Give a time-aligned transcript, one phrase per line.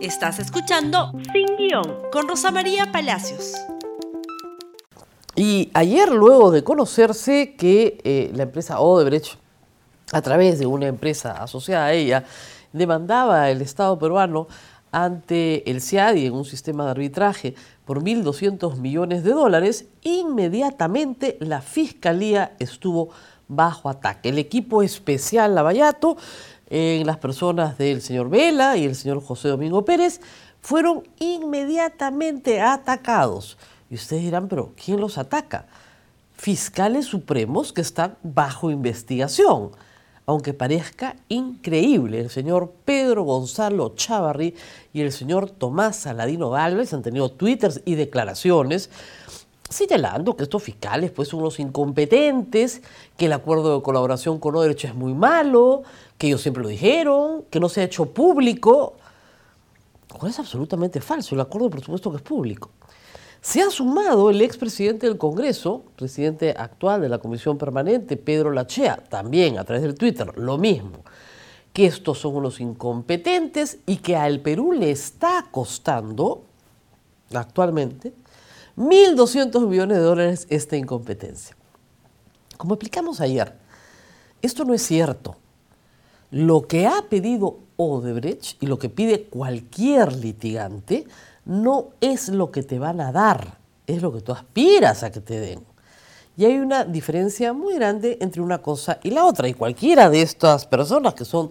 [0.00, 3.54] Estás escuchando Sin Guión con Rosa María Palacios.
[5.34, 9.34] Y ayer, luego de conocerse que eh, la empresa Odebrecht,
[10.12, 12.24] a través de una empresa asociada a ella,
[12.72, 14.46] demandaba al Estado peruano
[14.92, 17.54] ante el CIADI en un sistema de arbitraje
[17.84, 23.10] por 1.200 millones de dólares, inmediatamente la Fiscalía estuvo
[23.48, 24.28] bajo ataque.
[24.28, 26.16] El equipo especial Lavallato,
[26.68, 30.20] en las personas del señor Vela y el señor José Domingo Pérez,
[30.60, 33.58] fueron inmediatamente atacados.
[33.90, 35.66] Y ustedes dirán, pero ¿quién los ataca?
[36.36, 39.70] Fiscales supremos que están bajo investigación
[40.28, 44.54] aunque parezca increíble, el señor Pedro Gonzalo Chavarri
[44.92, 48.90] y el señor Tomás Saladino Galvez han tenido twitters y declaraciones
[49.68, 52.82] señalando que estos fiscales pues, son unos incompetentes,
[53.16, 55.82] que el acuerdo de colaboración con Odebrecht es muy malo,
[56.16, 58.94] que ellos siempre lo dijeron, que no se ha hecho público.
[60.26, 62.70] es absolutamente falso, el acuerdo por supuesto que es público.
[63.40, 68.96] Se ha sumado el expresidente del Congreso, presidente actual de la Comisión Permanente, Pedro Lachea,
[69.08, 71.04] también a través del Twitter, lo mismo,
[71.72, 76.42] que estos son unos incompetentes y que al Perú le está costando
[77.32, 78.12] actualmente
[78.78, 81.56] 1.200 millones de dólares esta incompetencia.
[82.56, 83.52] Como explicamos ayer,
[84.40, 85.36] esto no es cierto.
[86.30, 91.06] Lo que ha pedido Odebrecht y lo que pide cualquier litigante
[91.44, 95.20] no es lo que te van a dar, es lo que tú aspiras a que
[95.20, 95.60] te den.
[96.36, 99.48] Y hay una diferencia muy grande entre una cosa y la otra.
[99.48, 101.50] Y cualquiera de estas personas que son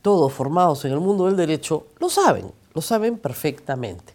[0.00, 4.12] todos formados en el mundo del derecho lo saben, lo saben perfectamente.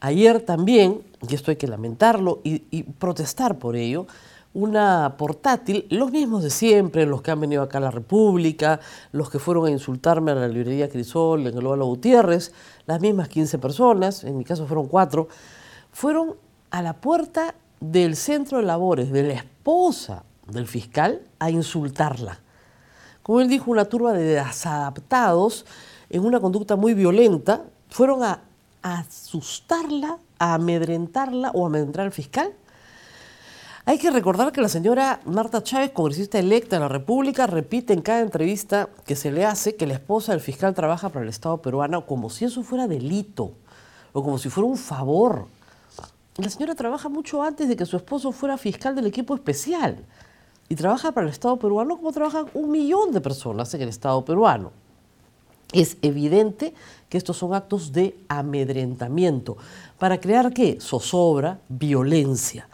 [0.00, 4.06] Ayer también, y esto hay que lamentarlo y, protestar por ello,
[4.54, 8.80] una portátil, los mismos de siempre, los que han venido acá a la República,
[9.12, 12.52] los que fueron a insultarme a la librería Crisol, en el Ovalo Gutiérrez,
[12.86, 15.28] las mismas 15 personas, en mi caso fueron cuatro,
[15.92, 16.36] fueron
[16.70, 22.40] a la puerta del centro de labores de la esposa del fiscal a insultarla.
[23.22, 25.66] Como él dijo, una turba de desadaptados
[26.08, 28.40] en una conducta muy violenta, fueron a
[28.82, 32.52] asustarla, amedrentarla o amedrentar al fiscal
[33.88, 38.02] hay que recordar que la señora Marta Chávez, congresista electa de la República, repite en
[38.02, 41.62] cada entrevista que se le hace que la esposa del fiscal trabaja para el Estado
[41.62, 43.54] peruano como si eso fuera delito
[44.12, 45.46] o como si fuera un favor.
[46.36, 50.04] La señora trabaja mucho antes de que su esposo fuera fiscal del equipo especial
[50.68, 54.22] y trabaja para el Estado peruano como trabajan un millón de personas en el Estado
[54.22, 54.70] peruano.
[55.72, 56.74] Es evidente
[57.08, 59.56] que estos son actos de amedrentamiento
[59.98, 60.78] para crear qué?
[60.80, 62.68] Zozobra, violencia.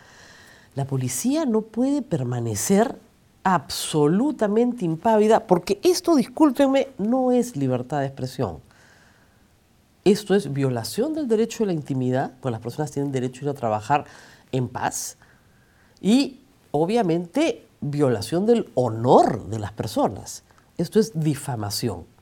[0.74, 2.96] La policía no puede permanecer
[3.42, 8.58] absolutamente impávida porque esto, discúlpenme, no es libertad de expresión.
[10.04, 13.50] Esto es violación del derecho a la intimidad, pues las personas tienen derecho a ir
[13.50, 14.04] a trabajar
[14.52, 15.16] en paz
[16.00, 16.40] y
[16.72, 20.42] obviamente violación del honor de las personas.
[20.76, 22.13] Esto es difamación.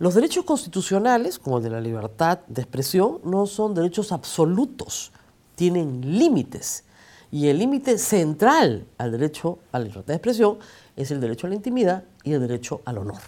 [0.00, 5.12] Los derechos constitucionales, como el de la libertad de expresión, no son derechos absolutos,
[5.56, 6.84] tienen límites.
[7.30, 10.56] Y el límite central al derecho a la libertad de expresión
[10.96, 13.20] es el derecho a la intimidad y el derecho al honor.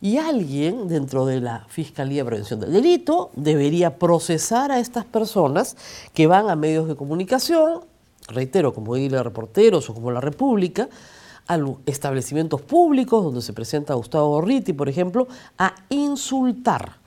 [0.00, 5.76] Y alguien dentro de la Fiscalía de Prevención del Delito debería procesar a estas personas
[6.12, 7.82] que van a medios de comunicación,
[8.26, 10.88] reitero, como Isla Reporteros o como La República,
[11.48, 17.02] a establecimientos públicos donde se presenta Gustavo Borriti, por ejemplo, a insultar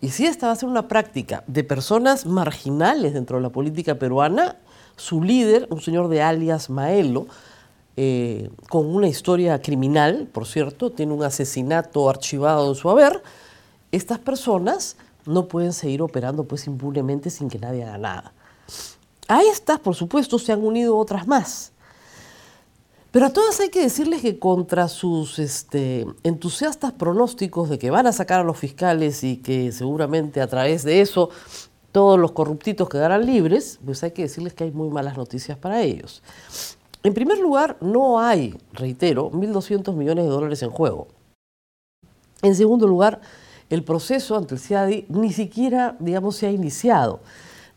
[0.00, 3.96] y si esta va a ser una práctica de personas marginales dentro de la política
[3.96, 4.56] peruana,
[4.96, 7.26] su líder, un señor de alias Maelo,
[7.96, 13.22] eh, con una historia criminal, por cierto, tiene un asesinato archivado en su haber,
[13.90, 14.96] estas personas
[15.26, 18.32] no pueden seguir operando pues impunemente sin que nadie haga nada.
[19.26, 21.72] A estas, por supuesto, se han unido otras más.
[23.10, 28.06] Pero a todas hay que decirles que contra sus este, entusiastas pronósticos de que van
[28.06, 31.30] a sacar a los fiscales y que seguramente a través de eso
[31.90, 35.82] todos los corruptitos quedarán libres, pues hay que decirles que hay muy malas noticias para
[35.82, 36.22] ellos.
[37.02, 41.08] En primer lugar, no hay, reitero, 1.200 millones de dólares en juego.
[42.42, 43.22] En segundo lugar,
[43.70, 47.20] el proceso ante el CIADI ni siquiera, digamos, se ha iniciado.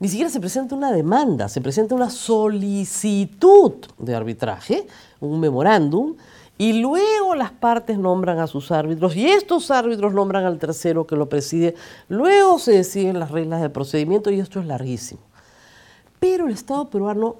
[0.01, 4.87] Ni siquiera se presenta una demanda, se presenta una solicitud de arbitraje,
[5.19, 6.15] un memorándum,
[6.57, 11.15] y luego las partes nombran a sus árbitros y estos árbitros nombran al tercero que
[11.15, 11.75] lo preside.
[12.09, 15.21] Luego se deciden las reglas de procedimiento y esto es larguísimo.
[16.19, 17.35] Pero el Estado peruano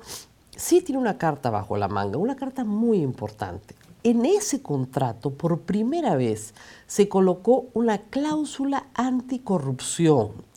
[0.55, 3.73] sí tiene una carta bajo la manga, una carta muy importante.
[4.03, 6.53] en ese contrato, por primera vez,
[6.85, 10.50] se colocó una cláusula anticorrupción.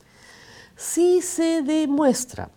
[0.76, 2.50] Si se demuestra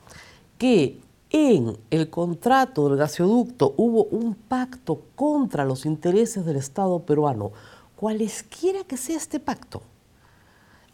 [0.58, 7.52] que en el contrato del gasoducto hubo un pacto contra los intereses del Estado peruano,
[7.96, 9.82] cualesquiera que sea este pacto,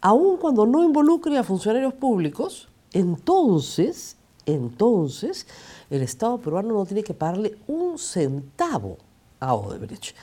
[0.01, 5.47] aun cuando no involucre a funcionarios públicos, entonces, entonces,
[5.89, 8.97] el Estado peruano no tiene que pagarle un centavo
[9.39, 10.15] a Odebrecht.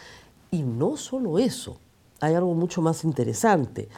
[0.50, 1.78] Y no solo eso,
[2.20, 3.88] hay algo mucho más interesante.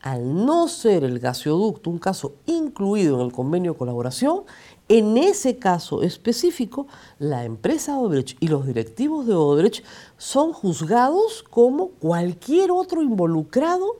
[0.00, 4.44] Al no ser el gasoducto un caso incluido en el convenio de colaboración,
[4.88, 6.86] en ese caso específico,
[7.18, 9.84] la empresa Odebrecht y los directivos de Odebrecht
[10.16, 13.96] son juzgados como cualquier otro involucrado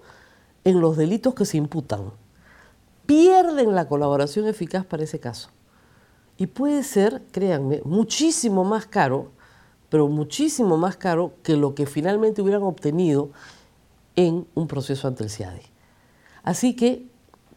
[0.65, 2.12] en los delitos que se imputan.
[3.06, 5.50] Pierden la colaboración eficaz para ese caso.
[6.37, 9.33] Y puede ser, créanme, muchísimo más caro,
[9.89, 13.31] pero muchísimo más caro que lo que finalmente hubieran obtenido
[14.15, 15.78] en un proceso ante el CIADI.
[16.49, 17.05] Así que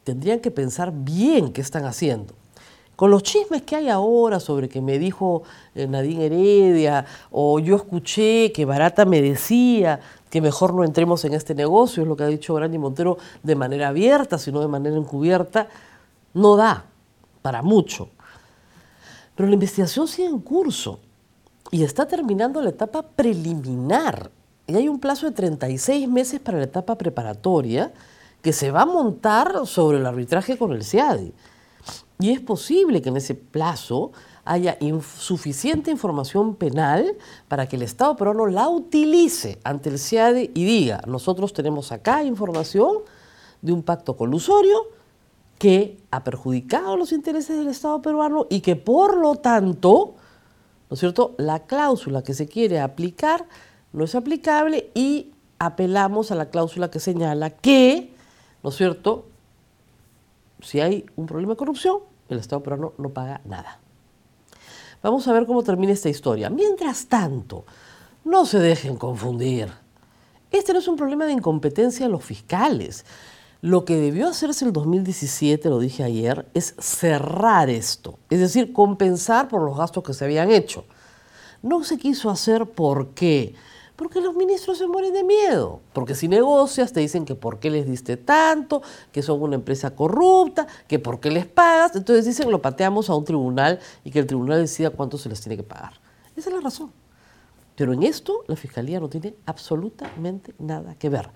[0.03, 2.33] tendrían que pensar bien qué están haciendo
[2.97, 5.43] con los chismes que hay ahora sobre que me dijo
[5.75, 11.33] eh, Nadine Heredia o yo escuché que Barata me decía que mejor no entremos en
[11.33, 14.97] este negocio, es lo que ha dicho Grandi Montero de manera abierta, sino de manera
[14.97, 15.69] encubierta,
[16.33, 16.83] no da
[17.41, 18.09] para mucho.
[19.35, 20.99] Pero la investigación sigue en curso
[21.71, 24.29] y está terminando la etapa preliminar.
[24.67, 27.93] Y hay un plazo de 36 meses para la etapa preparatoria
[28.41, 31.33] que se va a montar sobre el arbitraje con el CIADI.
[32.19, 34.11] Y es posible que en ese plazo
[34.45, 34.77] haya
[35.17, 37.15] suficiente información penal
[37.47, 42.23] para que el Estado peruano la utilice ante el CIADE y diga, nosotros tenemos acá
[42.23, 42.97] información
[43.61, 44.87] de un pacto colusorio
[45.57, 50.15] que ha perjudicado los intereses del Estado peruano y que por lo tanto,
[50.89, 53.45] ¿no es cierto?, la cláusula que se quiere aplicar
[53.93, 58.15] no es aplicable y apelamos a la cláusula que señala que,
[58.63, 59.25] ¿no es cierto?,
[60.61, 61.99] si hay un problema de corrupción,
[62.29, 63.79] el Estado peruano no paga nada.
[65.01, 66.49] Vamos a ver cómo termina esta historia.
[66.49, 67.65] Mientras tanto,
[68.23, 69.69] no se dejen confundir.
[70.51, 73.05] Este no es un problema de incompetencia de los fiscales.
[73.61, 79.47] Lo que debió hacerse el 2017, lo dije ayer, es cerrar esto, es decir, compensar
[79.47, 80.85] por los gastos que se habían hecho.
[81.61, 83.53] No se quiso hacer por qué
[84.01, 85.79] porque los ministros se mueren de miedo.
[85.93, 88.81] Porque si negocias te dicen que por qué les diste tanto,
[89.11, 91.95] que son una empresa corrupta, que por qué les pagas.
[91.95, 95.39] Entonces dicen lo pateamos a un tribunal y que el tribunal decida cuánto se les
[95.39, 95.93] tiene que pagar.
[96.35, 96.91] Esa es la razón.
[97.75, 101.29] Pero en esto la fiscalía no tiene absolutamente nada que ver.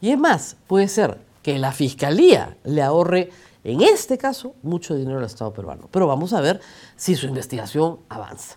[0.00, 3.30] Y es más, puede ser que la fiscalía le ahorre,
[3.64, 5.88] en este caso, mucho dinero al Estado peruano.
[5.90, 6.60] Pero vamos a ver
[6.94, 8.56] si su investigación avanza.